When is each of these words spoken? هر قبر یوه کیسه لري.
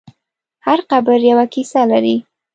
هر 0.65 0.79
قبر 0.89 1.19
یوه 1.29 1.45
کیسه 1.53 1.81
لري. 1.91 2.15